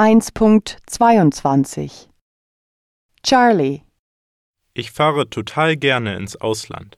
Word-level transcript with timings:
1.22 0.00 2.08
Charlie 3.22 3.82
Ich 4.72 4.92
fahre 4.92 5.28
total 5.28 5.76
gerne 5.76 6.16
ins 6.16 6.36
Ausland. 6.36 6.96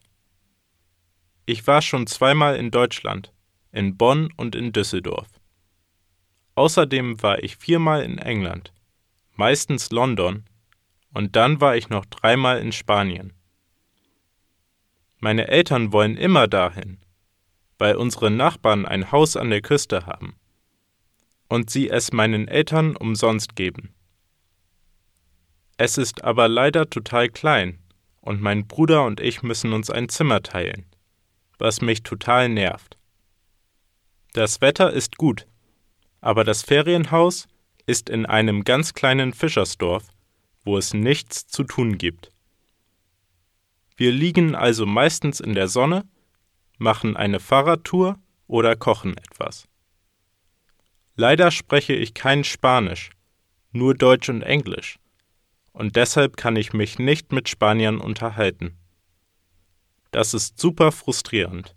Ich 1.44 1.66
war 1.66 1.82
schon 1.82 2.06
zweimal 2.06 2.54
in 2.54 2.70
Deutschland, 2.70 3.32
in 3.72 3.96
Bonn 3.96 4.32
und 4.36 4.54
in 4.54 4.70
Düsseldorf. 4.70 5.26
Außerdem 6.54 7.20
war 7.24 7.42
ich 7.42 7.56
viermal 7.56 8.04
in 8.04 8.18
England, 8.18 8.72
meistens 9.34 9.90
London, 9.90 10.44
und 11.12 11.34
dann 11.34 11.60
war 11.60 11.74
ich 11.74 11.88
noch 11.88 12.06
dreimal 12.06 12.60
in 12.60 12.70
Spanien. 12.70 13.32
Meine 15.18 15.48
Eltern 15.48 15.92
wollen 15.92 16.16
immer 16.16 16.46
dahin, 16.46 16.98
weil 17.78 17.96
unsere 17.96 18.30
Nachbarn 18.30 18.86
ein 18.86 19.10
Haus 19.10 19.36
an 19.36 19.50
der 19.50 19.60
Küste 19.60 20.06
haben 20.06 20.36
und 21.52 21.68
sie 21.68 21.90
es 21.90 22.14
meinen 22.14 22.48
Eltern 22.48 22.96
umsonst 22.96 23.56
geben. 23.56 23.92
Es 25.76 25.98
ist 25.98 26.24
aber 26.24 26.48
leider 26.48 26.88
total 26.88 27.28
klein 27.28 27.78
und 28.22 28.40
mein 28.40 28.66
Bruder 28.66 29.04
und 29.04 29.20
ich 29.20 29.42
müssen 29.42 29.74
uns 29.74 29.90
ein 29.90 30.08
Zimmer 30.08 30.42
teilen, 30.42 30.86
was 31.58 31.82
mich 31.82 32.04
total 32.04 32.48
nervt. 32.48 32.96
Das 34.32 34.62
Wetter 34.62 34.94
ist 34.94 35.18
gut, 35.18 35.46
aber 36.22 36.42
das 36.44 36.62
Ferienhaus 36.62 37.48
ist 37.84 38.08
in 38.08 38.24
einem 38.24 38.64
ganz 38.64 38.94
kleinen 38.94 39.34
Fischersdorf, 39.34 40.08
wo 40.64 40.78
es 40.78 40.94
nichts 40.94 41.48
zu 41.48 41.64
tun 41.64 41.98
gibt. 41.98 42.30
Wir 43.98 44.10
liegen 44.10 44.54
also 44.54 44.86
meistens 44.86 45.38
in 45.38 45.52
der 45.52 45.68
Sonne, 45.68 46.08
machen 46.78 47.14
eine 47.14 47.40
Fahrradtour 47.40 48.18
oder 48.46 48.74
kochen 48.74 49.18
etwas. 49.18 49.68
Leider 51.14 51.50
spreche 51.50 51.92
ich 51.92 52.14
kein 52.14 52.44
Spanisch, 52.44 53.10
nur 53.70 53.94
Deutsch 53.94 54.28
und 54.28 54.42
Englisch, 54.42 54.98
und 55.72 55.96
deshalb 55.96 56.36
kann 56.36 56.56
ich 56.56 56.72
mich 56.72 56.98
nicht 56.98 57.32
mit 57.32 57.48
Spaniern 57.48 57.98
unterhalten. 57.98 58.76
Das 60.10 60.34
ist 60.34 60.58
super 60.58 60.92
frustrierend. 60.92 61.74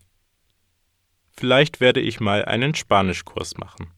Vielleicht 1.32 1.80
werde 1.80 2.00
ich 2.00 2.20
mal 2.20 2.46
einen 2.46 2.76
Spanischkurs 2.76 3.58
machen. 3.58 3.92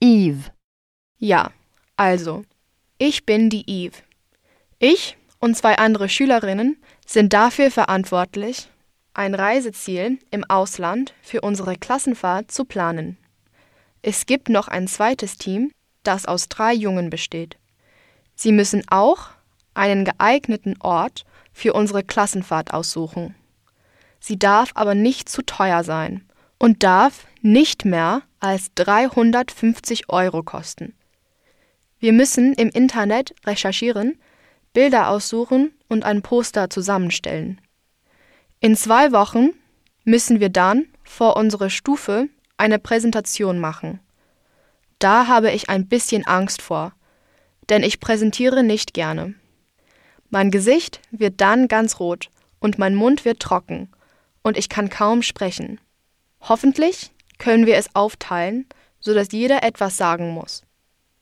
Eve 0.00 0.50
Ja, 1.18 1.50
also, 1.96 2.44
ich 2.98 3.24
bin 3.24 3.48
die 3.48 3.64
Eve. 3.68 3.96
Ich 4.78 5.16
und 5.38 5.56
zwei 5.56 5.78
andere 5.78 6.08
Schülerinnen 6.08 6.76
sind 7.06 7.32
dafür 7.32 7.70
verantwortlich, 7.70 8.68
ein 9.14 9.34
Reiseziel 9.34 10.18
im 10.30 10.44
Ausland 10.44 11.14
für 11.22 11.40
unsere 11.40 11.76
Klassenfahrt 11.76 12.50
zu 12.50 12.66
planen. 12.66 13.16
Es 14.08 14.24
gibt 14.24 14.50
noch 14.50 14.68
ein 14.68 14.86
zweites 14.86 15.36
Team, 15.36 15.72
das 16.04 16.26
aus 16.26 16.48
drei 16.48 16.72
Jungen 16.72 17.10
besteht. 17.10 17.56
Sie 18.36 18.52
müssen 18.52 18.84
auch 18.86 19.30
einen 19.74 20.04
geeigneten 20.04 20.76
Ort 20.78 21.24
für 21.52 21.72
unsere 21.72 22.04
Klassenfahrt 22.04 22.72
aussuchen. 22.72 23.34
Sie 24.20 24.38
darf 24.38 24.70
aber 24.76 24.94
nicht 24.94 25.28
zu 25.28 25.42
teuer 25.42 25.82
sein 25.82 26.24
und 26.60 26.84
darf 26.84 27.26
nicht 27.42 27.84
mehr 27.84 28.22
als 28.38 28.70
350 28.76 30.08
Euro 30.08 30.44
kosten. 30.44 30.94
Wir 31.98 32.12
müssen 32.12 32.52
im 32.52 32.68
Internet 32.68 33.34
recherchieren, 33.44 34.20
Bilder 34.72 35.08
aussuchen 35.08 35.72
und 35.88 36.04
ein 36.04 36.22
Poster 36.22 36.70
zusammenstellen. 36.70 37.60
In 38.60 38.76
zwei 38.76 39.10
Wochen 39.10 39.50
müssen 40.04 40.38
wir 40.38 40.50
dann 40.50 40.86
vor 41.02 41.36
unserer 41.36 41.70
Stufe 41.70 42.28
eine 42.56 42.78
Präsentation 42.78 43.58
machen. 43.58 44.00
Da 44.98 45.26
habe 45.26 45.50
ich 45.50 45.68
ein 45.68 45.88
bisschen 45.88 46.26
Angst 46.26 46.62
vor, 46.62 46.92
denn 47.68 47.82
ich 47.82 48.00
präsentiere 48.00 48.62
nicht 48.62 48.94
gerne. 48.94 49.34
Mein 50.30 50.50
Gesicht 50.50 51.00
wird 51.10 51.40
dann 51.40 51.68
ganz 51.68 52.00
rot 52.00 52.30
und 52.58 52.78
mein 52.78 52.94
Mund 52.94 53.24
wird 53.24 53.40
trocken 53.40 53.88
und 54.42 54.56
ich 54.56 54.68
kann 54.68 54.88
kaum 54.88 55.22
sprechen. 55.22 55.80
Hoffentlich 56.40 57.10
können 57.38 57.66
wir 57.66 57.76
es 57.76 57.94
aufteilen, 57.94 58.66
sodass 59.00 59.32
jeder 59.32 59.62
etwas 59.62 59.96
sagen 59.96 60.30
muss. 60.30 60.64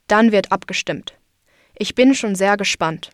Dann 0.07 0.33
wird 0.33 0.53
abgestimmt. 0.53 1.15
Ich 1.77 1.95
bin 1.95 2.15
schon 2.15 2.35
sehr 2.35 2.57
gespannt. 2.57 3.11